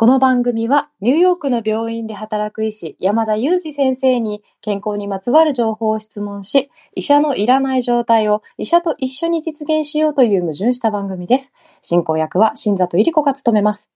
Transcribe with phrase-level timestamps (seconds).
[0.00, 11.52] この番組はニューヨークの病院で働く医師山田裕二先生に健康にまつわる情報を質問し、医者のいらない状態を医者と一緒に実現しようという矛盾した番組です。
[11.82, 13.90] 進行役は新里入子が務めます。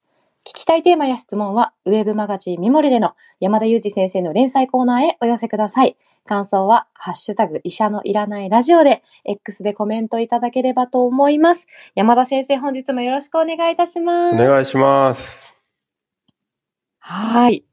[0.47, 5.97] 聞きたいテーマや質問は、ウェブマガジンミモレでの山田裕二先生の連載コーナーへお寄せください。
[6.27, 11.67] 感想は、ハッシュタグ医者のいらないラジオで、X でコメントいただければと思います。
[11.95, 14.35] 山田先生、本日もよろしくお願いいたします。
[14.35, 15.54] お願いします。
[17.07, 17.65] はい。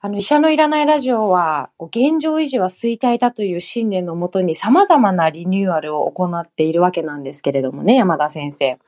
[0.00, 8.78] あの、医者のいらないラジオは、現状維持は衰退だという信念のもとに様々なリニューアルを行っているわけなんですけれどもね、山田先生。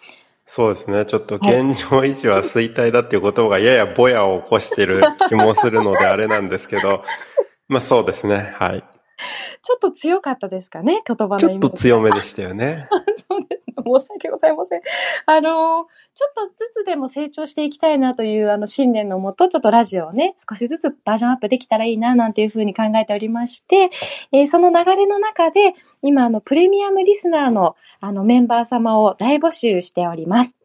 [0.47, 1.05] そうですね。
[1.05, 7.05] ちょっと現状維持は衰退だっていう言葉がややぼやを起こしてる気もするのであれなんですけど、
[7.69, 8.55] まあそうですね。
[8.59, 8.83] はい。
[9.63, 11.69] ちょっと強かったですかね、言葉のちょっと。
[11.69, 12.89] 強めでしたよね。
[13.29, 13.58] そうです。
[13.89, 14.83] 申し訳ございません。
[15.27, 23.91] あの、ちょっとずつでも成長していきたいなというあの信念のもと、ちょっとラジオをね、少しずつバージョンアップできたらいいな、なんていうふうに考えておりまして、
[24.33, 30.58] えーその流れの中で、今あの、プレミアムリスナーのあのメンバー様を大募集しております。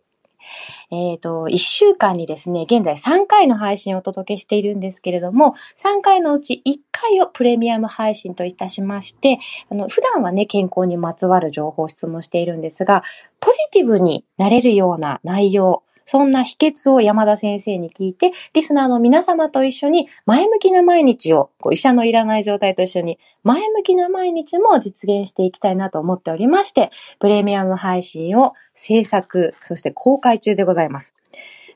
[0.92, 13.04] えっ、と、1週間にですね、現在3回の配信をお届けしているんですけれども、3回のうち1回をプレミアム配信といたしまして、あの、普段はね、健康にまつわる情報を質問しているんですが、
[13.40, 31.14] ポジティブになれるような内容、そんな秘訣を山田先生に聞いて、リスナーの皆様と一緒に前向きな毎日を、こう医者のいらない状態と一緒に前向きな毎日も実現していきたいなと思っておりまして、プレミアム配信を制作、そして公開中でございます。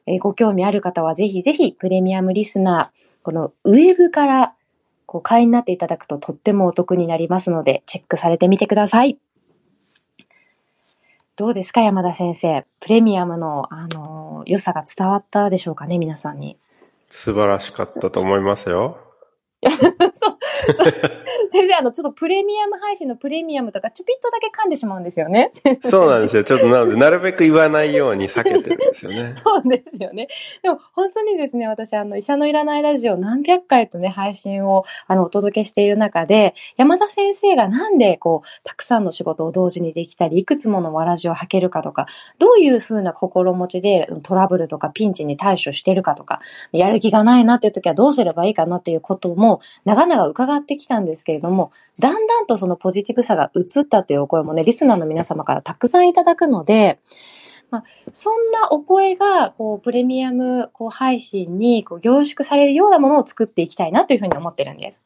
[0.06, 4.54] えーご興味ある方はぜひぜひプレミアムリスナー、このウェブから
[5.06, 9.18] こう会員になっていただくととってもお得になりますので、チェックされてみてください。
[11.38, 12.66] どうですか、山田先生。
[12.80, 16.58] プレミアムの、あのー良さが伝わったでしょうかね、皆さんに。
[17.10, 18.98] 素晴らしかったと思いますよ。
[19.62, 19.76] そう、
[20.14, 20.94] そう
[21.50, 25.52] 先生、あの、ちょっとプレミアム配信のプレミアムとか、ちょぴっとだけ噛んでしまうんですよね。
[25.84, 26.44] そうなんですよ。
[26.44, 29.34] ちょっとなので、 なるべく言わないように避けてるんですよね。
[29.36, 30.28] そうですよね。
[30.62, 42.08] でも、本当にですね、私、あの、医者のいらないラジオ何百回とね、配信を、あの、お届けしている中で、山田先生がなんで、こう、たくさんの仕事を同時にできたり、いくつものわらじを履けるかとか、
[42.40, 46.40] どういうふうな心持ちでトラブルとかピンチに対処してるかとか、
[46.72, 57.00] やる気がないなっていう時はどうすればいいかなっていうことも、長々伺ってきたんですけれども、だんだんとそのポジティブさが移ったというお声もね、リスナーの皆様からたくさんいただくので、
[57.70, 57.84] まあ、
[58.14, 65.02] そんなお声が、こう、プレミアム、こう、配信に、こう、凝縮されるようなものを作っていきたいなというふうに思ってるんです。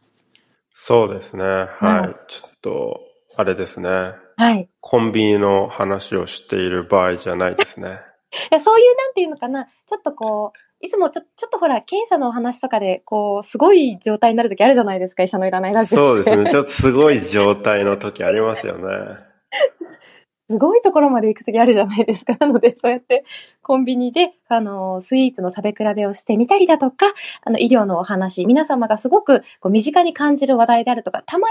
[0.72, 1.44] そうですね。
[1.44, 2.14] ははいい。
[2.28, 3.02] ちょっと、
[3.36, 3.90] あれですね。
[4.38, 4.70] はい。
[4.80, 8.00] コンビニの話をしている場合じゃないですね。
[8.52, 15.98] いやそういう、なんていうのかな、ちょっとこう、いつもちょ、ちょっとほら、検査のお話とかで、こう、すごい状態になる時あるじゃないですか、医者のいらないラジオ。
[15.98, 16.50] そうですね。
[16.50, 19.18] ちょっとすごい状態の時ありますよね。
[20.52, 22.36] すごいところまで行く時あるじゃないですか。
[22.42, 23.24] なので、そうやって
[23.62, 27.06] コンビニで、あの、スイーツの食べ比べをしてみたりだとか、
[27.44, 31.48] あの、医療のお話、皆様がすごくこう身近に感じる話題であるとか、たま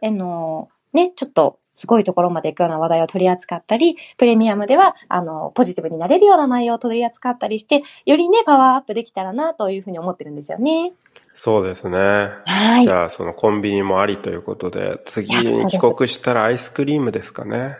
[0.00, 10.92] に、あの、ね、ちょっと、すごいところまで行くような話題を取り扱ったり、プレミアムでは、あの、ポジティブになれるような内容を取り扱ったりして、よりね、パワーアップできたらな、というふうに思ってるんですよね。
[11.34, 11.98] そうですね。
[12.46, 12.90] はいじ。
[12.90, 17.78] ゃあ、そのコンビニもありということで、次に帰国したらアイスクリームですかね。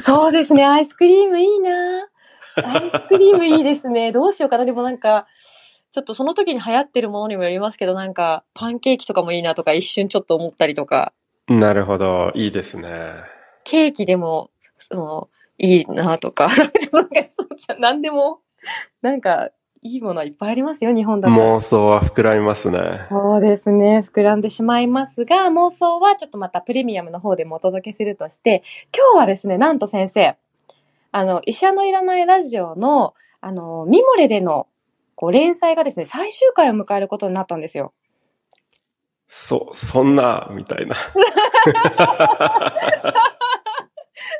[0.00, 2.08] そうですね、アイスクリームいいな
[2.64, 4.10] アイスクリームいいですね。
[4.10, 4.64] どうしようかな。
[4.64, 5.28] でもなんか、
[5.92, 11.12] ちょっとその時に流行ってるものにもよりますけど、なんか、パンケーキとかもいいなとか一瞬ちょっと思ったりとか、
[11.48, 12.32] なるほど。
[12.34, 13.14] いいですね。
[13.64, 15.28] ケーキでも、その、
[15.58, 16.70] いいなとか、なんか
[17.30, 18.40] そうじゃ、なんでも、
[19.02, 19.50] なんか、
[19.82, 21.34] いいものはいっぱいありますよ、日本だと。
[21.34, 23.06] 妄想は膨らみますね。
[23.10, 24.02] そうですね。
[24.10, 28.62] 膨らんでしまいますが、妄想はちょっとまたプレミアムの方でもお届けするとして、
[28.96, 30.38] 今日はですね、なんと先生、
[31.12, 34.68] あの、医者のいらないラジオの、あの、ミモレでの、
[35.16, 37.92] こう、連載がですね、最終回を迎えることになったんですよ。
[39.36, 40.94] そ、そんな、みたいな。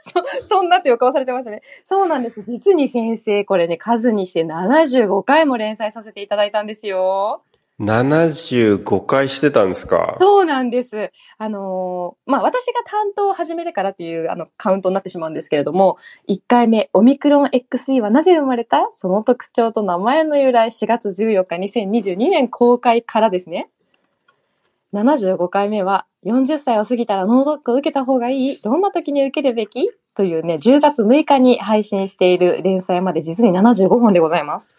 [0.03, 1.63] そ、そんなっていう顔されてましたね。
[1.85, 2.43] そうなんです。
[2.45, 7.43] 実に先生、これね、数にして75回も連載させていただいたんですよ。
[7.81, 10.17] 75回してたんですか？
[10.21, 11.11] そうなんです。
[11.39, 15.97] あのーまあ、私が担当を始めてからっていう、あの、カウントになってしまうんですけれども、
[16.29, 18.93] 1回目、オミクロン XE はなぜ生まれた？
[18.95, 23.69] その特徴と名前の由来、4月14日、2022年公開からですね。
[24.95, 28.63] 75回目は、40歳を過ぎたら脳ドックを受けた方がいい？
[28.63, 29.91] どんな時に受けるべき？
[30.15, 34.77] というね、10月6日に配信している連載まで実に75本でございます。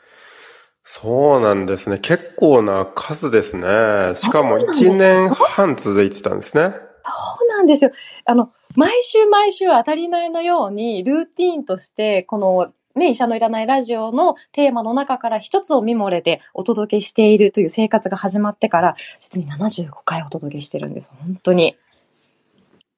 [0.83, 1.99] そうなんですね。
[1.99, 4.15] 結構な数ですね。
[4.15, 6.75] しかも1年半続いてたんですね。
[7.03, 7.11] そ
[7.45, 7.91] うなんですよ。
[8.25, 21.11] あの、毎週毎週当たり前のようにルーティーンとして、このね、医者のいらないラジオのテーマの中から一つをミモレでお届けしているという生活が始まってから、実に75回お届けしてるんです。
[21.19, 21.77] 本当に。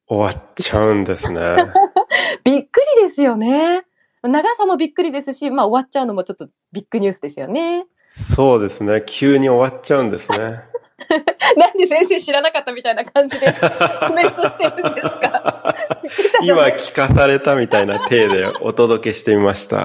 [0.08, 1.42] 終わっちゃうんですね。
[2.46, 3.86] びっくりですよね。
[4.22, 7.86] 長さもびっくりですし、まあ終わっちゃうのもちょっとビッグニュースですよね。
[8.12, 9.04] そうですね。
[9.06, 10.62] 急に終わっちゃうんですね。
[11.58, 13.48] なんで先生知らなかったみたいな感じで
[14.08, 15.76] コメントしてるんですか？
[16.44, 19.76] 今聞かされたみたいな体でお届けしてみました。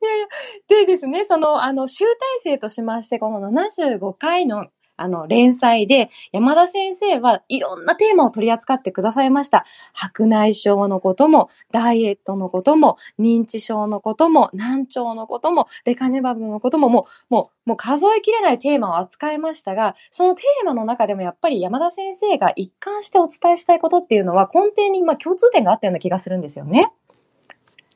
[0.00, 0.26] いやいや、
[0.68, 2.08] でですね、その、あの、集大
[2.44, 4.66] 成としまして、この75回の
[4.98, 9.64] あの、連載で、山田先生はいろんなテーマを取り扱ってくださいました。
[9.94, 26.92] 白内障のことも、ダイエットのことも、認知症のことも、難聴のことも、レカネバブのことも、もう、もう、もう数えきれないテーマを扱いましたが、そのテーマの中でもやっぱり山田先生が一貫してお伝えしたいことっていうのは根底にま共通点があったような気がするんですよね。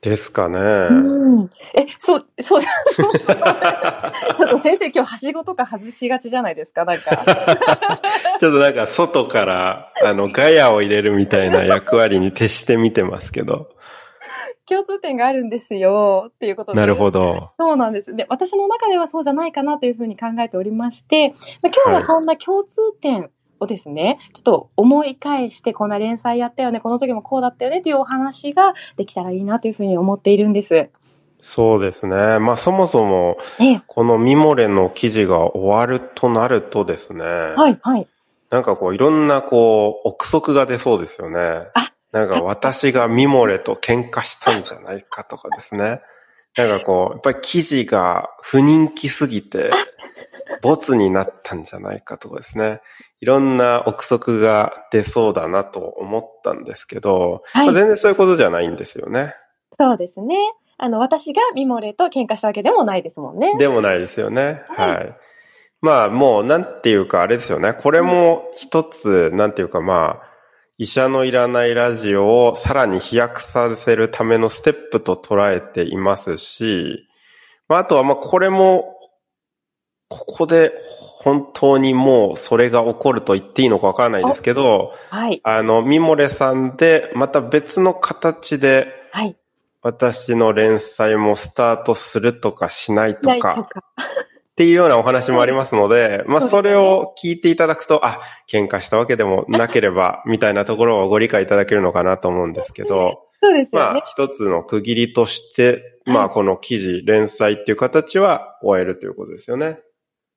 [0.02, 0.58] ですかね。
[0.58, 1.44] うん。
[1.74, 2.60] え、そう、そう。
[2.60, 7.14] ちょっと先生今日はしごとか外しがちじゃないですか、なんか。
[8.40, 13.68] ちょっとなんか外から、あの、ガヤを入れるみたいな役割に徹してみてますけど。
[14.68, 16.80] 共通点があるんですよ、っていうことで。
[16.80, 17.52] なるほど。
[17.56, 18.16] そうなんです。
[18.16, 21.32] で、私の中ではそうじゃないかなというふうに考えておりまして、
[21.62, 23.30] まあ、今日はそんな共通点、はい
[23.62, 30.90] をですね、ちょっと思い返して、こんな連載やったよね、この時もこうだったよねというお話ができたらいいなというふうに思っているんです。
[31.40, 32.38] そうですね。
[32.38, 33.36] まあそもそも、
[33.86, 37.24] このミモレの記事が終わるとなるとですね。
[37.24, 38.06] はい、はい。
[38.50, 41.38] なんかこういろんなこう憶測が出そうですよね。
[41.74, 46.02] あなんか私がミモレと喧嘩したんじゃないかとかですね。
[46.54, 49.70] なんかこう、やっぱり記事が不人気すぎて、
[50.62, 52.80] ボツになったんじゃないかとかですね。
[53.20, 59.34] いろんな憶測が出そうだなと思ったんですけど、はい、まあ、全然そういうことじゃないんですよね。
[59.72, 60.36] そうですね。
[60.78, 63.54] あの、私がミモレと喧嘩したわけでもないですもんね。
[63.58, 64.62] でもないですよね。
[64.68, 65.16] はい、はい。
[65.80, 67.72] まあもう、なんていうかあれですよね。
[67.72, 70.32] これも一つ、なんていうかまあ、
[70.78, 77.06] 医者のいらないラジオをさらに飛躍させるためのステップと捉えていますし、
[77.68, 78.98] まあ、あとはまあこれも
[80.12, 80.72] ここで
[81.22, 85.40] 本当にもうそれが起こると言っていいのかわからないですけど、はい。
[85.42, 89.36] あの、ミモレさんでまた別の形で、はい。
[89.80, 93.80] 私の連載もスタートするとかしないとか、とか
[94.52, 103.80] っていうようなお話もありますので、 まあそれを聞いていただくと、あ、喧嘩したわけでもなければ、みたいなところをご理解いただけるのかなと思うんですけど、 そうですね。
[103.80, 109.80] まあ一つの区切りとして、まあこの記事、連載っていう形は終えるということですよね。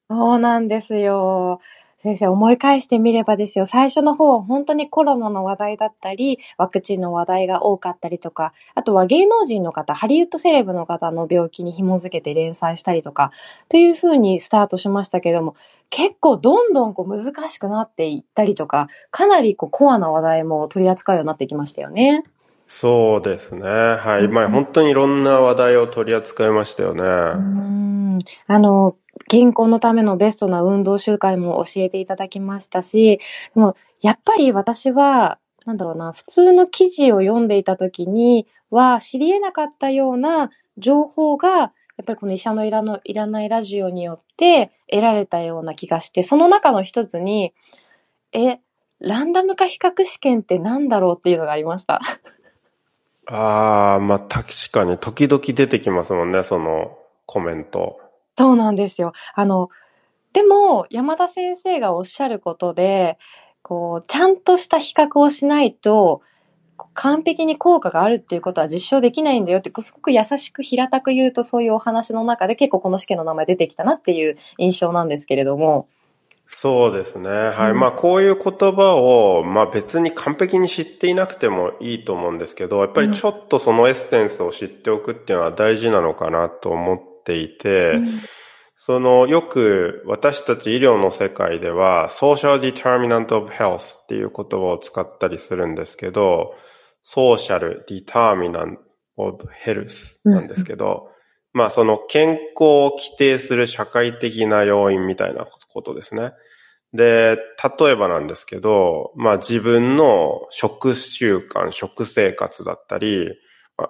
[0.10, 1.60] そうなんですよ。
[2.06, 13.32] 先生、思い返してみればですよ、最初の方、本当にコロナの話題だったり、ワクチンの話題が多かったりとか、あとは芸能人の方、ハリウッドセレブの方の病気に紐づけて連載したりとか、
[13.70, 15.56] という風にスタートしましたけども、
[15.90, 22.24] 結構どんどんこう難しくなっていったりとか、かなりこうコアな話題も取り扱うようになってきましたよね。
[22.68, 23.68] そうですね。
[23.68, 24.28] はい。
[24.28, 27.04] まあ本当にいろんな話題を取り扱いましたよね。
[27.04, 28.20] うん。
[28.48, 28.96] あの、
[29.28, 33.20] 健康のためのベストな運動習慣も教えていただきましたし、
[33.54, 41.50] でもやっぱり私は、なんだろうな、普通の記事を読んでいた時には知り得なかったような情報が、
[41.98, 47.54] やっぱりこの医者のいらのいらないラジオによって得られたような気がして、その中の一つに、
[48.34, 48.60] え、
[49.00, 52.02] ランダム化比較試験って何だろうっていうのがありました。
[53.28, 58.05] ああ、まあ確かに時々出てきますもんね、そのコメント。
[58.38, 59.14] そうなんですよ。
[59.34, 59.70] あの、
[60.34, 63.18] でも、山田先生がおっしゃることで、
[63.62, 66.22] こう、ちゃんとした比較をしないと、
[66.94, 75.88] 完璧に効果があるっていうことは実証できないんだよって、すごく優しく平たく言うとそういうお話の中で結構この試験の名前出てきたなっていう印象なんですけれども。
[76.48, 77.30] そうですね。
[77.30, 77.72] はい。
[77.72, 88.22] うん、まあこういう言葉を、まあ別に完璧に知っていなくてもいいと思うんですけど、やっぱりちょっとそのエッセンスを知っておくっていうのは大事なのかなと思っていて、うん、
[88.76, 96.54] そのよく私たち医療の世界では social determinant of health っていう言葉を使ったりするんですけど、
[97.04, 98.78] social determinant
[99.18, 101.10] of health なんですけど、
[101.54, 106.34] うん、まあその健康を規定する社会的な要因みたいなことですね。
[106.94, 107.38] で、
[107.80, 113.30] 例えばなんですけど、まあ自分の食習慣、食生活だったり、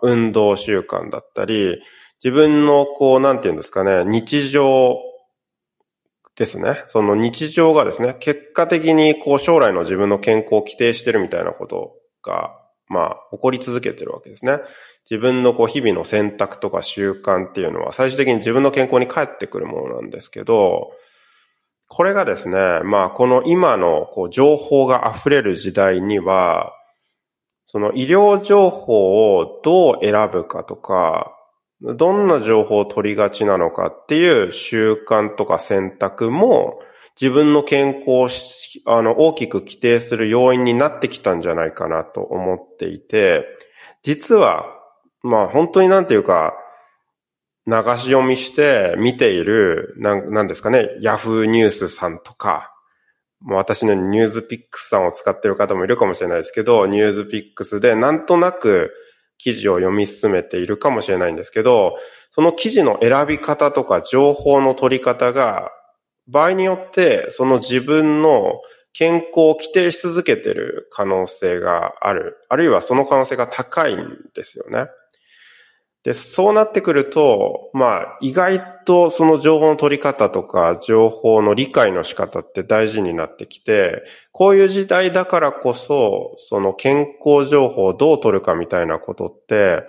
[0.01, 1.79] 運動習慣だったり、
[2.25, 4.97] 自分のこう、なんていうんですかね、日常
[6.35, 6.83] ですね。
[6.87, 14.57] その日常がですね、結果的にこう将来の自分の健康を規定してるみたいなことが、まあ、起こり続けてるわけですね。
[15.07, 20.93] 自分のこう日々の選択とか習慣っていうのは最終的に自分の健康に返ってくるものなんですけど、
[21.89, 26.73] これがですね、まあ、この今のこう情報が溢れる時代には、
[27.67, 31.34] その医療情報をどう選ぶかとか、
[31.93, 36.79] どんな情報を取りがちなのかっていう習慣とか選択も
[37.19, 38.29] 自分の健康を
[38.85, 43.45] あの大きく規定する要因になってきたんじゃないかなと思っていて、
[44.01, 44.65] 実は、
[45.21, 46.53] まあ本当になんていうか、
[47.67, 52.71] 流し読みして見ている、なん、なんですかね、ヤフーニュースさんとか、
[53.41, 58.91] もう私のニュースピックスさんを使っている方もいるかもしれないですけど、ニュースピックスでなんとなく
[59.37, 61.95] 記事を読み進めているかもしれないんですけど、
[62.31, 65.71] その記事の選び方とか情報の取り方が、
[66.27, 68.61] 場合によってその自分の
[68.93, 72.37] 健康を規定し続けている可能性がある。
[72.49, 74.87] あるいはその可能性が高いんですよね。
[76.05, 89.81] で、そうなってくると、まあ、意外とその情報の取り方とか、情報の理解の仕方って大事になってきて、こういう時代だからこそ、その健康情報をどう取るかみたいなことって、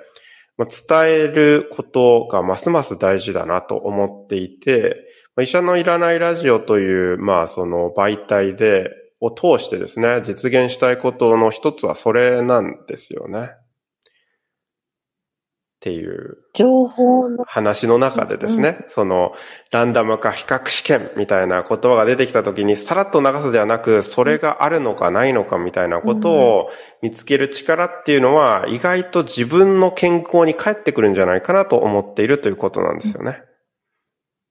[0.56, 0.68] まあ、
[1.04, 4.96] 伝えることがますます大事だなと思っていて、
[5.36, 8.88] まあ、医者のいらないラジオという、まあ、その媒体で、
[9.20, 13.50] を通してですね、実現したいことの一つはそれなんですよね。
[15.76, 17.44] っていう情報の。
[17.46, 19.32] 話の中でですね、うん、その
[19.70, 26.70] ランダム化比較試験みたいな言葉が出てきた時にさらっと流すではなく、それがあるのかないのかみたいなことを
[27.02, 33.42] 見つける力っていうのは意外と自分の健康に返ってくるんじゃないかなと思っているということなんですよね。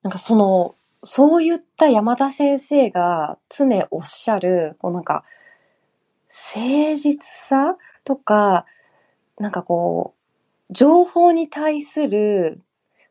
[0.03, 5.23] なんかその、そういった山田先生が常おっしゃる、こうなんか、
[6.27, 8.65] 誠実さとか、
[9.39, 10.14] なんかこう、
[10.71, 12.61] 情報に対する、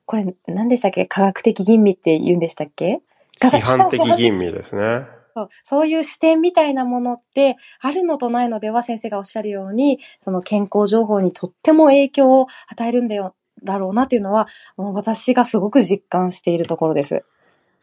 [0.07, 1.07] これ何でしたっけ？
[1.07, 3.01] 科学的吟味って言うんでしたっけ？
[3.41, 5.07] 批判的吟味ですね。
[5.35, 13.35] そうそういう視点みたいなものってあるのとないのでは先生がおっしゃるように、その健康情報にとっても影響を与えるんだよ、
[13.65, 14.47] だろうなっていうのは、
[14.77, 17.25] もう私がすごく実感しているところです。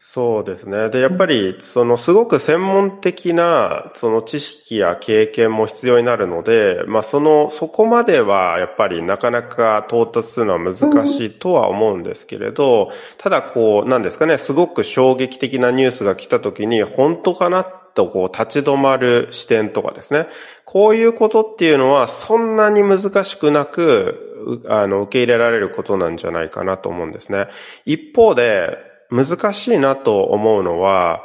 [0.04, 0.90] そうですね。
[0.90, 20.26] で、やっぱり、そのすごく専門的な、その知識や経験も必要になるので、まあその、そこまではやっぱりなかなか到達するのは難しいとは思うんですけれど、ただこう、なんですかね、すごく衝撃的なニュースが来た時に、本当かなとこう立ち止まる視点とかですね。
[20.64, 27.46] こういうことっていうのはそんなに難しくなく、あの、受け入れられることなんじゃないかなと思うんですね。
[27.84, 31.24] 一方で、難しいなと思うのは、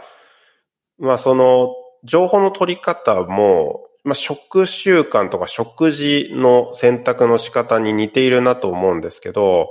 [1.00, 9.70] まあその情報の取り方も、まあ食習慣とか食事の選択の仕方に似ているなと思うんですけど、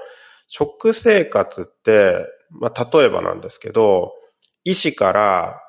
[0.49, 4.13] 食生活って、まあ例えばなんですけど、
[4.65, 5.61] 医師から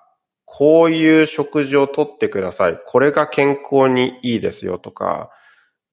[0.46, 2.80] こういう食事をとってください。
[2.86, 5.30] これが健康にいいですよとか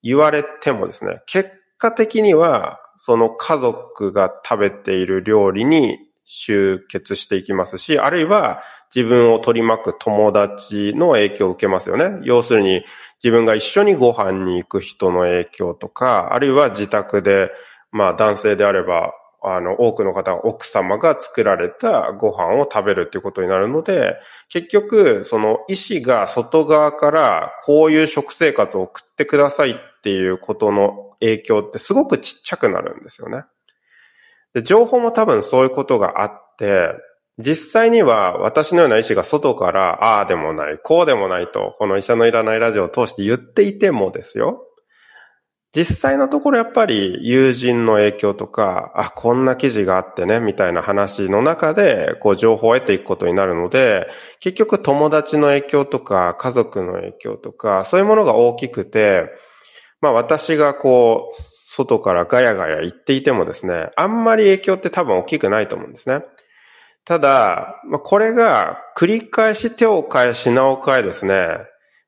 [0.03, 8.63] 言われてもですね、結果的にはその家族が食べている料理に集結していきますし、あるいは
[8.95, 12.21] 自分を取り巻く友達の影響を受けますよね。
[12.25, 12.85] 要するに
[13.23, 17.51] 自分が一緒にご飯に行く人の影響とか、あるいは自宅で、
[17.91, 19.13] まあ男性であれば、
[19.47, 24.17] あの、多くの方は奥様が作られたご飯を食べるっていうことになるので、
[24.49, 33.45] 結局、その医師が外側からこういう食生活を送ってくださいっていうことの影響ってすごくちっちゃくなるんですよね。
[34.55, 36.95] で、情報も多分そういうことがあって、
[37.39, 44.69] 実際には私のような医師が外から、ああでもない、こうでもないと、この医者のいらないラジオを通して言っていてもですよ。
[45.75, 54.07] 実際のところやっぱり友人の影響とか、あ、こんな記事があってね、みたいな話の中で、こう情報を得ていくことになるので、
[54.39, 59.25] 結局友達の影響とか、家族の影響とか、そういうものが大きくて、
[60.01, 61.35] まあ私がこう、
[61.75, 66.23] 外からガヤガヤ言っていてもですね、あんまり影響って多分大きくないと思うんですね。
[67.05, 71.49] ただ、まあ、これが繰り返し手を変え品を変えですね、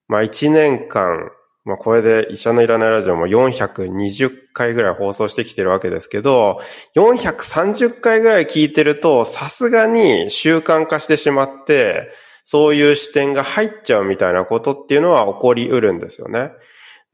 [0.09, 1.31] まあ1年間、
[1.65, 6.61] まあこれで医者のいらないラジオも420回ぐらい放送してきてるわけですけど、
[6.95, 12.09] 430回ぐらい聞いてると、さすがに習慣化してしまって、
[12.45, 16.53] そういう視点が入っちゃうみたいなことっていうのは起こりうるんですよね。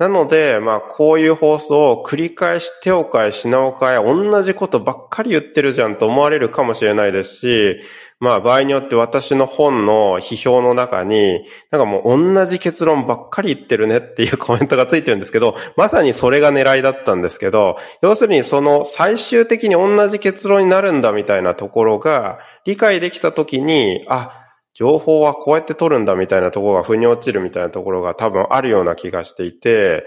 [0.02, 7.80] なので、まあ、こういう放送を繰り返し手を変え品を変え、同じことばっかり言ってるじゃんと思われるかもしれないですし、
[8.18, 24.41] まあ、場合によって私の本の批評の中に、なんかもう同じ結論ばっかり言ってるねっていう コメントがついてるんですけど、まさにそれが狙いだったんですけど、要するにその最終的に同じ結論になるんだみたいなところが理解できたときに、あ、
[24.74, 30.06] 情報はこうやって取るんだみたいなところが腑に落ちるみたいなところが多分あるような気がしていて、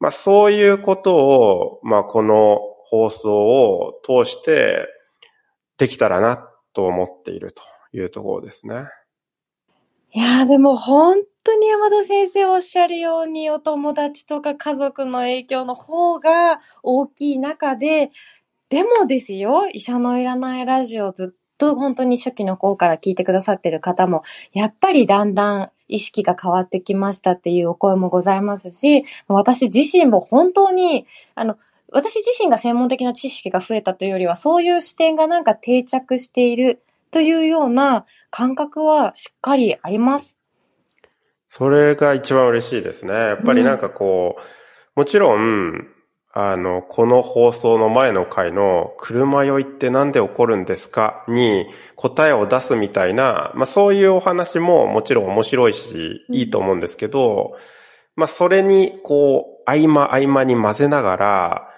[0.00, 4.86] まあそういうことを、まあこの放送を通して
[5.78, 7.62] できたらなと思っていると
[7.96, 8.84] いうところですね。
[10.14, 18.10] いやでも本当に山田先生おっしゃるようにお友達とか家族の影響の方が大きい中で、
[18.68, 31.56] でもですよ、医者のいらないラジオずっと本当に初期の頃から聞いてくださってる方も、やっぱりだんだん意識が変わってきましたっていうお声もございますし、私自身も本当に、あの、
[31.92, 40.36] 私自身が専門的な知識が増えたというよりは、そういう視点がなんか定着しているというような感覚はしっかりあります。
[41.48, 43.14] それが一番嬉しいですね。
[43.14, 44.44] やっぱりなんかこう、うん、
[44.96, 45.91] もちろん、
[46.34, 57.52] あの、この放送の前の回の車酔いってなんで起こるんですかに答えを出すみたいな、まあそういうお話ももちろん面白いし、いいと思うんですけど、
[58.16, 61.68] まあそれにこう、合間合間に混ぜながら、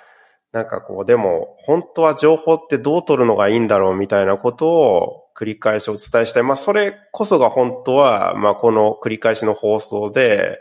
[0.52, 6.42] なんかこう、でも本当は情報ってどう取るのがいいんだろうみたいなことを繰り返しお伝えしたい。
[6.44, 10.60] まあそれこそが本当は、まあこの繰り返しの放送で、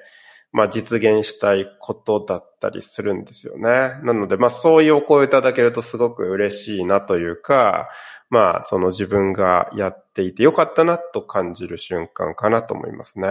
[0.54, 4.00] まあ実現したいことだったりするんですよね。
[4.04, 7.90] なので、まあそういうお声をいただけるとすごく嬉しいなというか、
[8.30, 13.28] まあその自分がやっていてよかったなと感じる瞬間かなと思いますね。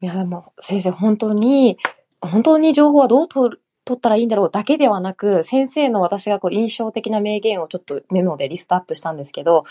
[0.00, 1.78] いや、でも先生本当に、
[2.22, 9.64] 本当に情報はどう取る取ったらいいんだろうだけではなく、先生の私がこう印象的な名言をちょっとメモでリストアップしたんですけど、やっ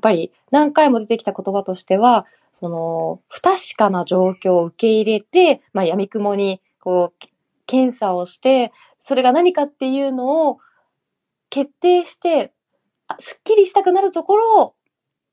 [0.00, 2.26] ぱり何回も出てきた言葉としては、
[2.58, 7.26] その、不確かな状況を受け入れて、まあ、闇雲に、こう、
[7.66, 10.58] 検査をして、それが何かっていうのを
[11.50, 12.54] 決定して、
[13.18, 14.74] すっきりしたくなるところを、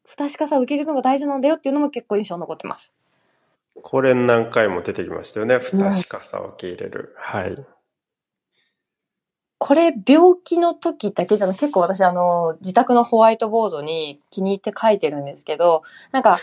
[0.06, 2.92] 不確かさを受け入れるのが大事なんだよっていうのも結構印象残ってます。
[3.82, 5.60] これ何回も出てきましたよね。
[5.60, 7.16] 不確かさを受け入れる。
[7.16, 7.66] うん、はい。
[9.66, 16.38] これ病気の時だけじゃなく結構私あの、自宅のホワイトボードに気に入って書いてるんですけど、なんか、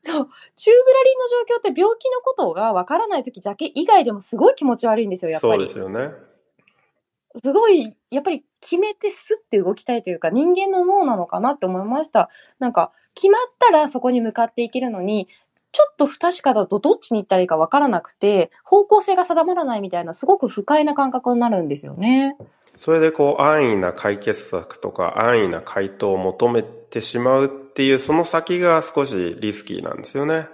[0.00, 5.52] そう、チューブラリーの状況って病気のことがわからない時だけ以外でもすごい気持ち悪いんですよ、やっぱり。
[5.52, 6.10] そうですよね。
[7.36, 12.30] すごい、やっぱり決めてスッて動きたいというか、人間の脳なのかなって思いました。
[12.58, 15.28] なんか、決まったらそこに向かっていけるのに、
[15.72, 22.36] ちょっと不確かだとどっちに行ったらいいかわからなくて、方向性が定まらないみたいな、すごく不快な感覚になるんですよね。
[22.78, 30.46] それでこう、安易な解決策とか安易な回答を求めてしまうっていう、その先が少しリスキーなんですよね。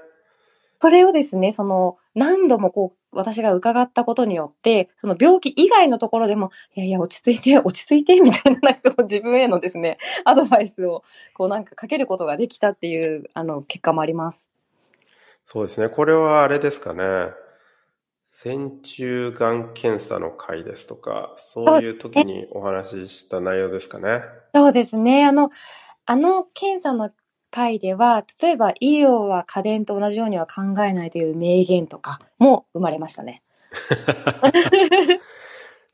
[0.80, 14.48] それをですね、その、何度もこう、私が伺ったことによって、その病気以外のところでも、いやいや、落ち着いて、 落ち着いて、みたいな、なんか自分へのですね、アドバイスを、こうなんかかけることができたっていう、あの、結果もあります。
[15.44, 15.90] そうですね。
[15.90, 17.34] これはあれですかね。
[18.36, 24.22] 線虫がん検査の会ですとか、そういう時にお話しした内容ですかね。
[24.52, 25.24] そうですね。
[25.24, 25.50] あの、
[26.04, 27.12] あの検査の
[27.52, 33.44] 会では、例えば医療は家電と同じようには考えないという名言とかも生まれましたね。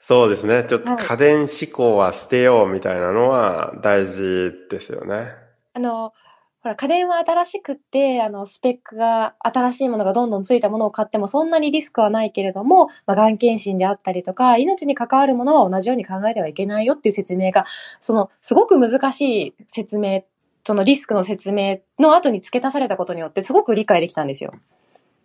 [0.01, 0.65] そうですね。
[0.65, 5.35] ちょっと家電思考は捨てようみたいなのは大事ですよね。
[5.75, 6.15] あの、
[6.63, 17.65] ほら、家電は新しくって、あの、スペックが、新しいものがどんどんついたものを買ってもそんなにリスクはないけれども、まあ、がん検診であったりとか、命に関わるものは同じように考えてはいけないよっていう説明が、
[17.99, 20.25] その、すごく難しい説明、
[20.67, 24.53] そのリスクの説明の後に付け足されたことによって、すごく理解できたんですよ。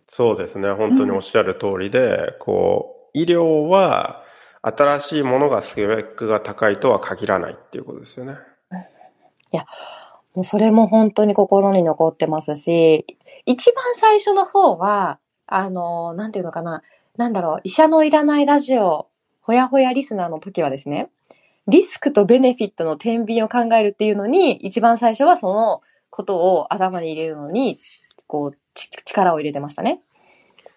[0.06, 0.70] そうですね。
[0.72, 4.22] 本当におっしゃる通りで、うん、こう、医療は、
[4.62, 8.36] 新しいものがスペックが高いとは限らないっていうことですよね。
[9.52, 9.64] いや、
[10.36, 13.06] もうそれも本当に心に残ってますし、
[13.46, 16.82] 一番最初の方は、あの、なんていうのかな、
[17.16, 19.08] なんだろう、医者のいらないラジオ、
[19.40, 21.08] ほやほやリスナーの時はですね、
[21.68, 27.80] リスクとベネフィットの天秤を考えるっていうのに、一番最初はそのことを頭に入れるのに、
[28.26, 28.58] こう、
[29.06, 30.00] 力を入れてましたね。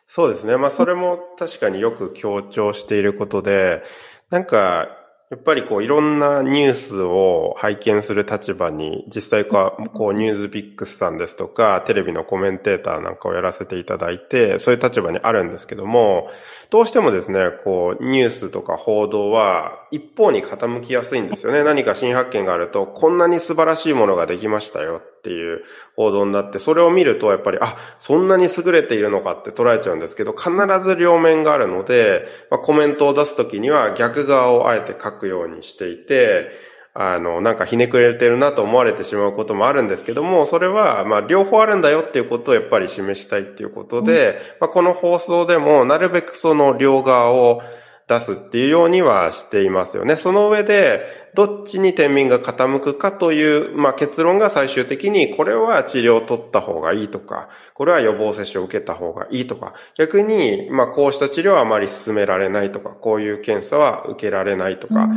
[0.08, 0.56] そうですね。
[0.56, 3.84] まあ、それも確かによく強調していることで、
[4.30, 4.99] なんか、
[5.30, 16.32] やっぱりこういろんなニュースを拝見する立場に、実際こう、こうニュースビックスさんですとか、テレビのコメンテーターなんかをやらせていただいて、そういう立場にあるんですけども、
[16.72, 21.64] どうしてもですね、こう、ニュースとか報道は一方に傾きやすいんですよね。
[21.64, 25.64] 何か新発見があると、こんなに素晴らしいものができましたよっていう
[25.96, 30.52] 報道になって、それを見るとやっぱり、あ、そんなに優れているのかって捉えちゃうんですけど、必
[30.82, 36.52] ず両面があるので、まあ、コメントを出すときには逆側をあえて書くようにしていて、
[36.94, 47.62] あの、なんかひねくれてるなと思われてしまうこともあるんですけども、それは、まあ、両方あるんだよっていうことをやっぱり示したいっていうことで、うん、まあ、この放送でも、なるべくその両側を
[48.10, 50.16] 出すっていうようにはしていますよね。
[50.16, 65.08] その上で、どっちに天秤が傾くかという、まあ、結論が最終的に、これは治療を取った方がいいとか、これは予防接種を受けた方がいいとか、逆に、まあ、こうした治療はあまり進められないとか、こういう検査は受けられないとか、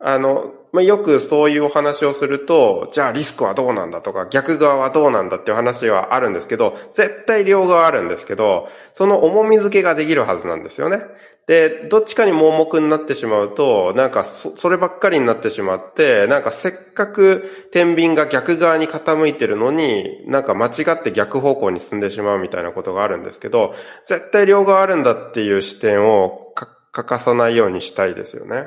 [0.00, 11.02] あの、まあ、よくそういうお話をすると、じゃあリスクはどうなんだとか、逆側はどうなんだっていう話はあるんですけど、絶対両側あるんですけど、その重み付けができるはずなんですよね。
[11.48, 23.72] で、どっちかに盲目になってしまうと、なんかそ、そればっかりになってしまって、なんかせっかく天秤が逆側に傾いてるのに、なんか間違って逆方向に進んでしまうみたいなことがあるんですけど、
[24.04, 28.66] 絶対両側あるんだっていう視点を欠かさないようにしたいですよね。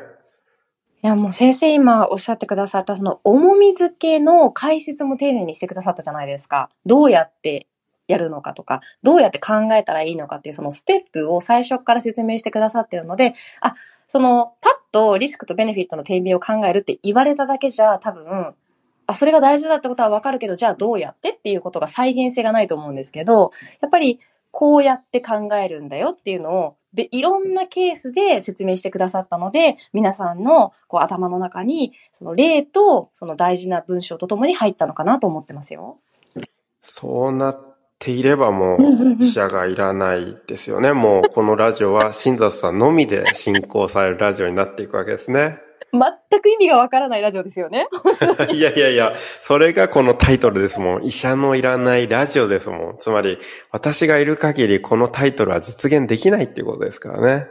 [1.03, 6.69] いや、もう先生今おっしゃってくださったその重み付けの解説も丁寧にしてくださったじゃないですか。
[6.87, 7.67] どうやって
[8.11, 13.75] やるのかとか、どうやって考えたらいいのかっていうそのステップを最初から説明してくださってるので、あ、
[14.07, 18.53] そのパッとリスクとベネフィットの天秤を考えるって言われただけじゃ多分、
[19.07, 24.19] あ、それが大事だってことはわかるけど、じゃあどうやってっていうことが再現性がないと思うんですけど、やっぱり
[24.51, 35.99] こうやって考えるんだよっていうのを、でいろんなケースで説明してくださったので、皆さんのこう頭の中に、その例とその大事な文章とともに入ったのかなと思ってますよ。
[36.81, 37.70] そうなっ
[38.01, 40.91] ていればもう、記者がいらないですよね。
[40.91, 45.59] もうこのラジオは、新里さんのみで進行されるラジオになっていくわけですね。
[45.93, 47.87] 全く意味がわからないラジオですよね。
[48.53, 51.03] いやいやいや、それがこのタイトルですもん。
[51.03, 52.95] 医者のいらないラジオですもん。
[52.97, 53.37] つまり、
[53.71, 57.47] 私がいる限りこのタイトルは実現できないっていうことですからね。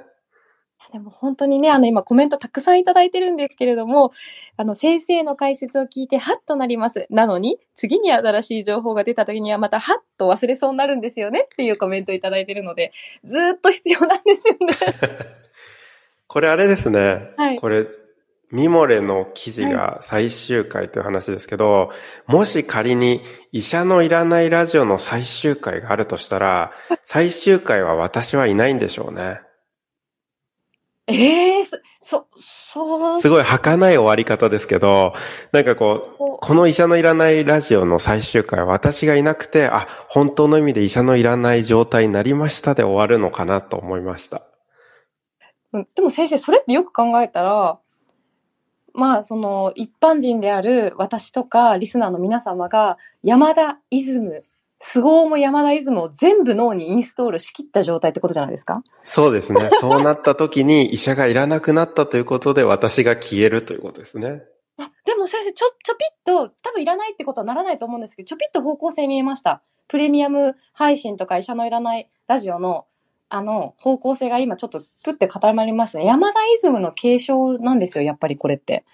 [0.92, 4.12] でも本当にね、あの今コメントたくさんいただいてるんですけれども、
[4.56, 7.06] あの先生の解説を聞いてハッとなります。
[7.10, 12.92] なのに、次に新しい情報が出た時にはまたハッと忘れそうになるんですよねっていうコメントいただいてるので、
[13.24, 14.74] ずっと必要なんですよね。
[16.26, 17.30] これあれですね。
[17.36, 17.56] はい。
[17.56, 17.86] これ、
[18.50, 21.94] ミモレの記事が最終回という話ですけど、は
[22.28, 26.72] い、もし仮に医者のいらないラジオの最終回があるとしたら、
[27.04, 29.40] 最終回は私はいないんでしょうね。
[31.10, 31.64] ええー、
[32.00, 33.20] そ、そう。
[33.20, 35.14] すごい儚い終わり方ですけど、
[35.52, 44.42] なんかこう、この医者のいらないラジオの最終回は私がいなくて、あ、本当の意味で医者のいらない状態になりましたで終わるのかなと思いました。
[45.94, 47.78] でも先生、それってよく考えたら、
[48.92, 54.44] まあ、その、一般人である私とかリスナーの皆様が、山田イズム
[54.80, 58.82] 凄も山田イズムを全部脳にインストールしきった状態ってことじゃないですか？
[59.04, 59.70] そうですね。
[59.78, 64.42] そうなった時に医者がいらなくなったということで私が消えるということですね。
[64.78, 69.62] あでも先生、ちょ、ちょぴっと、多分いらないってことはならないと思うんですけど、ちょぴっと方向性見えました。
[69.88, 72.86] プレミアム配信とか医者のいらないラジオの、
[73.28, 76.06] あの、方向性が今ちょっとプって固まりますね。
[76.06, 78.84] 山田イズムの継承なんですよ、やっぱりこれって。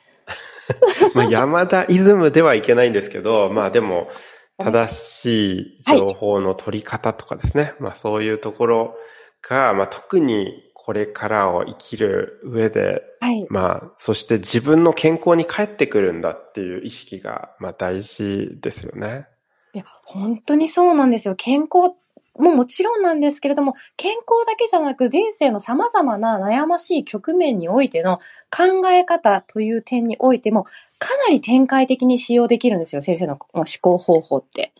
[1.14, 4.08] まあ山田イズムではいけないんですけど、まあでも、
[4.58, 7.62] 正しい情報の取り方とかですね。
[7.64, 8.96] はい、まあそういうところ
[9.42, 19.26] が、まあ特にこれからを生きる上で、はい、まあ、そして自分の健康に帰ってくるんだっていう意識が、まあ大事ですよね。
[19.74, 21.34] いや、本当にそうなんですよ。
[21.34, 21.96] 健康
[22.38, 28.18] ももちろんなんですけれども、健康だけじゃなく人生の様々な悩ましい局面においての
[28.50, 30.66] 考え方という点においても、
[30.98, 34.72] かなり展開的に使用できるんですよ、先生の思考方法って。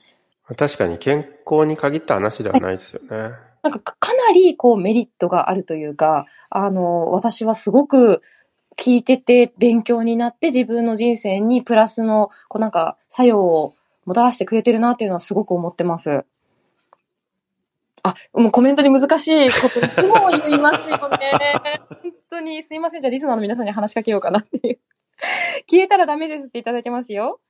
[0.57, 3.17] 確かに健康に限った話ではないですよね。
[3.17, 3.31] はい、
[3.65, 8.23] なんかかなりこうメリットがあるというか、あの、私はすごく
[8.77, 13.75] 聞いてて勉強になって自分の人生にプラスのこうなんか作用を
[14.05, 16.25] もたらしてくれてるなっていうのはすごく思ってます。
[18.05, 21.33] あ、もうコメントに難しいこといつも言いますよね。
[22.03, 23.01] 本当にすいません。
[23.01, 24.79] じゃあリスナーの皆さんに話しかけようかなっていう。
[25.71, 27.41] 消えたらダメですっていただいてますよ。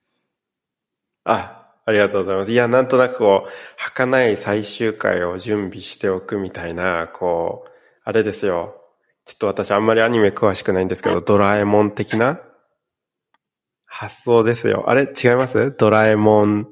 [1.23, 2.51] あ、ありがとうございます。
[2.51, 7.71] いや、なんとなくこう、儚い最終回を準備しておくみたいな、こう、
[8.03, 8.81] あれですよ。
[9.25, 12.39] ちょっと私あんまりアニメ詳しくないんですけど、 ドラえもん的な
[13.85, 14.85] 発想ですよ。
[14.89, 15.71] あれ違います？
[15.77, 16.65] ドラえもんっ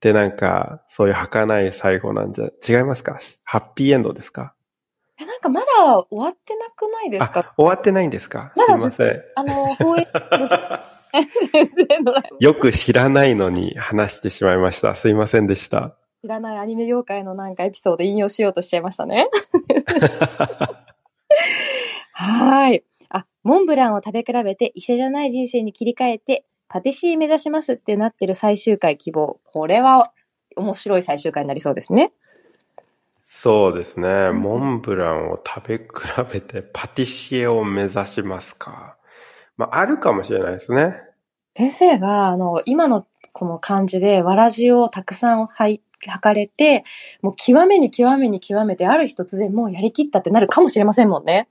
[0.00, 3.18] てなんか、そういう儚い最後なんじゃ、違いますか？
[3.44, 4.54] ハッピーエンドですか？
[5.20, 5.66] え、なんかまだ
[6.10, 7.40] 終わってなくないですか？
[7.40, 8.52] あ、終わってないんですか？
[8.56, 9.22] まだすいません。
[9.36, 10.06] あの、放映
[12.40, 14.94] よく知らないのに話してしまいました。
[14.94, 15.96] すいませんでした。
[16.22, 19.28] 知らないアニメ業界のなんかエピソード引用しようとしちゃいましたね。
[22.12, 22.84] はーい。
[23.10, 29.40] あ、モンブランを食べ比べて医者じゃない人生に切り替えて、パティシエ目指しますってなってる最終回希望。
[29.44, 30.12] これは
[30.56, 32.12] 面白い最終回になりそうですね。
[33.32, 34.30] そうですね。
[34.30, 35.84] んモンブランを食べ比
[36.32, 38.96] べてパティシエを目指しますか？
[39.56, 41.00] まあ、あるかもしれないですね。
[41.56, 46.82] 先生が、あの、今のこの感じで、わらじをたくさんはい履かれて、
[47.22, 51.48] もう極めに極めに極めて、ある日突然もうやりきったってなるかもしれませんもんね。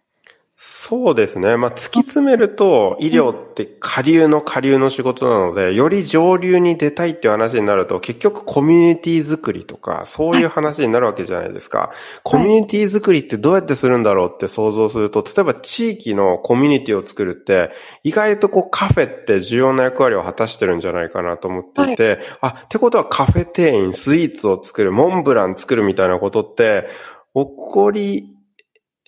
[0.62, 1.56] そうですね。
[1.56, 11.92] まあ、突き詰めると、医療って下流の下流の仕事なので、より上流に出たいっていう話になると、結局コミュニティ作りとか、そういう話になるわけじゃないですか。
[12.24, 17.72] コミュニティ作りってどうやってするんだろうって想像すると、例えば地域のコミュニティを作るって、
[18.04, 26.90] 意外とこうカフェって重要な役割を果たしてるんじゃないかなと思っていて、あ、ってことはカフェ店員、スイーツを作る、モンブラン作るみたいなことって、
[27.34, 28.36] 起こり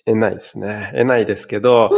[0.04, 0.90] 得ないですね。
[0.92, 1.90] 得ないですけど、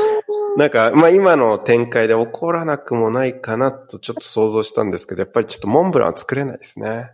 [0.56, 7.10] なんか、まあ今の展開で起こらなくもないかなとちょっと想像したんですけど、やっぱりちょっとモンブランは作れないですね。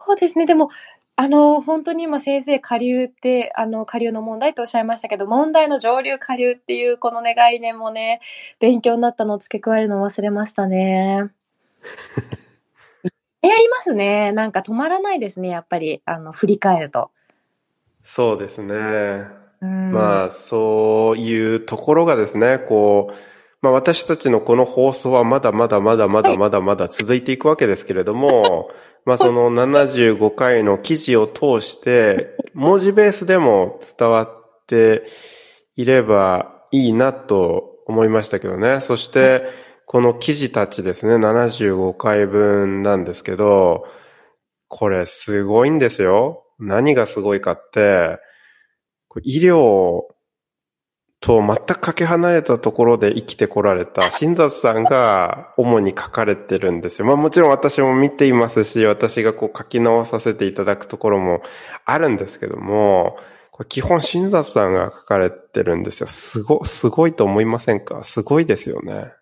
[0.00, 0.46] そうですね。
[0.46, 0.70] でも、
[1.16, 8.20] あの、本当に今先生、下流って、あの、下流の問題とおっしゃいましたけど、問題の上流下流っていうこのね、概念もね、
[8.60, 11.30] 勉強になったのを付け加えるのを忘れましたね。
[13.42, 14.32] やりますね。
[14.32, 17.10] なんか止まらないですね、やっぱり、あの、振り返ると。
[18.02, 19.41] そうですね。
[19.62, 23.14] うんまあ、そういうところがですね、こう、
[23.62, 28.70] まあ私たちのこの放送はまだまだまだまだまだまだ続いていくわけですけれども、
[29.06, 35.04] まあその75回の記事を通して、文字ベースでも伝わって
[35.76, 38.80] いればいいなと思いましたけどね。
[38.80, 39.44] そして、
[39.86, 43.84] この記事たちですね、75回分なんですけど、
[44.66, 46.44] これすごいんですよ。
[46.58, 48.18] 何がすごいかって、
[49.22, 50.02] 医療
[51.20, 57.06] と全くかけ離れたところで生きてこられた 新雑さんが主に書かれてるんですよ。
[57.06, 61.42] まあもちろん私も見ていますし、私がこう書き直させていただくところも
[61.84, 63.16] あるんですけども、
[63.52, 66.06] これ基本新雑さんが書かれてるんですよ。
[66.08, 68.02] すご、すごいと思いませんか？
[68.02, 69.12] すごいですよね。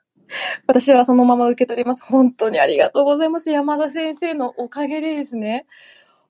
[0.67, 2.05] 私はそのまま受け取ります。
[2.05, 3.51] 本当にありがとうございます。
[3.51, 5.67] 山田先生のおかげでですね、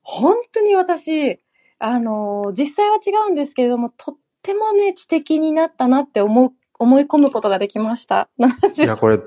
[0.02, 1.38] 本当に私、
[1.80, 8.28] あの、実際は違うんですけれども、とってもね、知的になったなって思う、思い込むことができました。
[8.38, 9.18] いや、これ、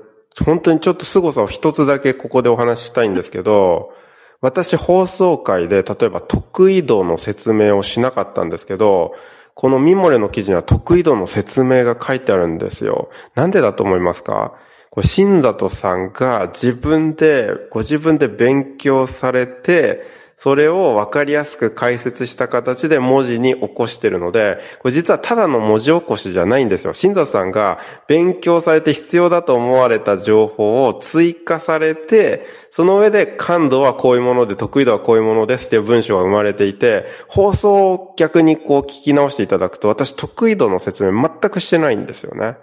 [0.44, 3.92] 本当にちょっと凄さを一つだけここでお話ししたいんですけど、
[4.40, 9.14] 私放送会で例えば得意度の説明をしなかったんですけど、
[9.54, 13.10] このミモレの記事には得意度の説明が書いてあるんですよ。
[13.34, 14.54] なんでだと思いますか？
[14.90, 20.04] これ、新里さんが自分で、ご自分で勉強されて、
[20.36, 26.92] それを分かりやすく解説した形で文字に起こしてるので、これ実はただの文字起こしじゃないんですよ。
[26.92, 42.56] 新里さんが勉強されて必要だと思われた情報を追加されて、その上で感度はこういうもので得意度はこういうものですっていう文章が生まれていて、放送を逆にこう聞き直していただくと、私得意度の説明全くしてないんですよね。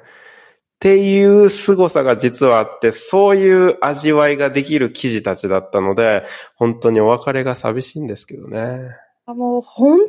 [0.81, 8.79] っていう凄さが実はあって、そういう味わいができる記事たちだったので、本当にお別れが寂しいんですけどね。
[9.27, 9.99] あもう本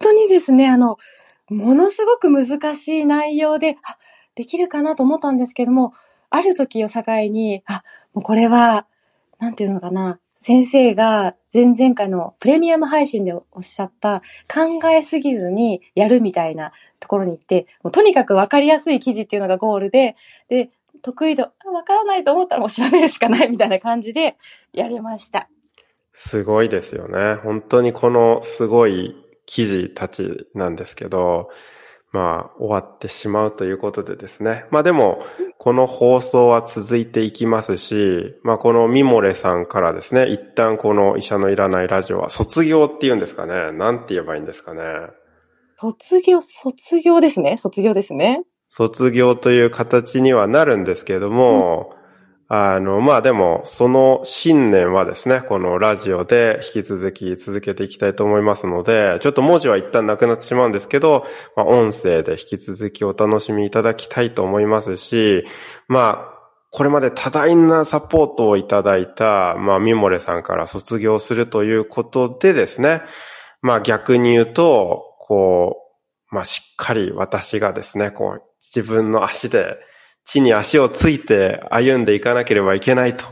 [0.00, 0.98] 当にですね、あの、
[1.48, 3.76] ものすごく難しい内容で、
[4.34, 5.92] できるかなと思ったんですけども、
[6.30, 8.88] ある時を境に、あ、もうこれは、
[9.38, 20.14] なんていうのかな、先生が前々回のプレミアム配信でおっしゃった考えすぎずにやるみたいなところに行って、もうとにかくわかりやすい記事っていうのがゴールで、
[20.48, 20.70] で、
[21.02, 24.36] 得意度、わからないと思ったらもう調べるしかないみたいな感じで
[24.72, 25.48] やりました。
[26.12, 27.34] すごいですよね。
[27.42, 31.50] 本当にこのすごい記事たちなんですけど、
[32.16, 34.64] まあ終わってしまうということでですね。
[34.70, 35.22] まあでも、
[35.58, 43.72] この放送は続いていきますし、まあこのミモレさんからですね、一旦この医者のいらないラジオは卒業っていうんですかね。
[43.72, 44.82] なんて言えばいいんですかね。
[45.76, 47.58] 卒業、卒業ですね。
[47.58, 48.44] 卒業ですね。
[48.70, 51.95] 卒業という形にはなるんですけれども、
[52.48, 65.44] あの、まあでも、その信念はですね、このラジオで引き続き続けていきたいと思いますので、ちょっと文字は一旦なくなってしまうんですけど、まあ音声で引き続きお楽しみいただきたいと思いますし、
[65.88, 66.36] まあ、
[66.70, 73.02] これまで多大なサポートをいただいた、まあ、ミモレさんから卒業するということでですね、
[73.60, 75.78] まあ逆に言うと、こ
[76.30, 79.76] う、まあしっかり私がですね、こう、自分の足で
[80.26, 83.24] 地に足をついて歩んでいかなければいけないと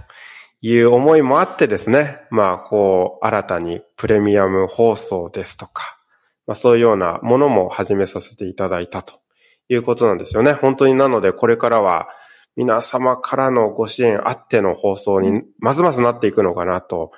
[0.63, 5.99] いう思いもあってですね、まあ、こう、新たにプレミアム放送ですとか、
[6.47, 9.21] まあ、そういうようなものも始めさせていただいたと
[9.69, 10.53] いうことなんですよね。
[10.53, 12.09] 本当になので、これからは
[12.57, 17.11] 皆様からのご支援あっての放送にますますなっていくのかなと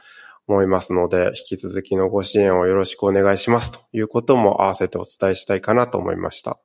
[0.49, 6.59] 思いますので、引き続きのご支援をよろしくお願いしますということも合わせてお伝えしたいかなと思いました。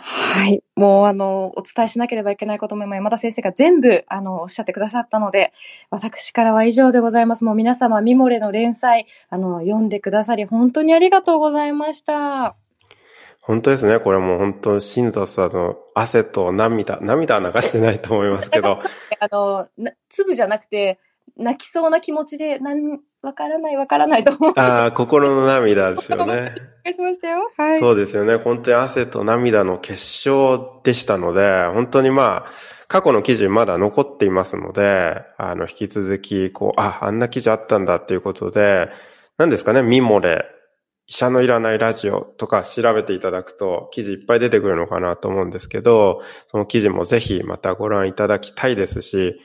[0.00, 0.62] はい。
[0.74, 5.52] もう、あの、お伝えしなければいけないことも山田先生が全部、あの、おっしゃってくださったので、
[5.90, 7.44] 私からは以上でございます。
[7.44, 12.56] もう皆様、ミモレの連載、あの、読んでくださり、本当にありがとうございました。
[13.40, 14.00] 本当ですね。
[14.00, 18.80] これもう本当、新座さんの汗と涙、涙は流してないと思いますけど。
[19.20, 19.68] あの、
[20.08, 20.98] 粒じゃなくて、
[21.36, 24.52] 泣きそうな気持ちで、なん、わからないわからないと思う。
[24.56, 26.54] ああ、心の涙ですよね。
[26.88, 27.50] おしましたよ。
[27.56, 27.80] はい。
[27.80, 28.36] そうですよね。
[28.36, 32.52] 本当に汗と涙の結晶でしたので、本当にまあ、
[32.88, 38.90] 過去の記事まだ残っていますので、あの、引き続き、こう、あ、あんな記事あったんだっていうことで、
[39.38, 40.48] 何ですかね、ミモレ、
[41.08, 49.40] 医者のいらないラジオとか調べていただくと記事いっぱい出てくるのかなと思うんですけど、その記事もぜひまたご覧いただきたいですし、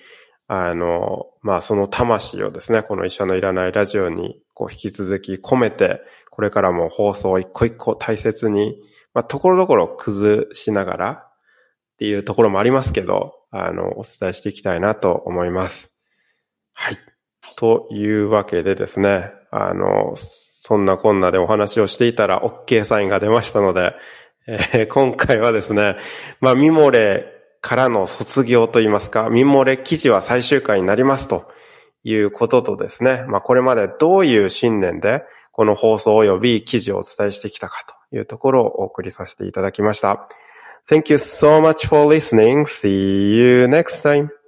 [0.54, 8.76] あの、まあ、その魂をですね、この医者のいらないラジオに、こう、引き続き込めて、これからも放送を一個一個大切に、
[9.14, 11.34] まあ、ところどころ崩しながらっ
[12.00, 15.98] ていうところもありますけど、あの、お伝えしていきたいなと思います。
[16.74, 16.98] はい。
[17.56, 23.94] というわけでですね、あの、そんなこんなでお話をしていたら OK サインが出ましたので、
[24.48, 25.96] えー、今回はですね、
[26.42, 31.50] まあ、ミモレからの卒業といいますか、民漏れ記事は最終回になりますと
[32.04, 40.28] いうこととですね、まあこれまでどういう信念でこの放送及び記事をお伝えしてきたかというところをお送りさせていただきました。
[40.90, 42.66] Thank you so much for listening.
[42.66, 44.41] See you next time.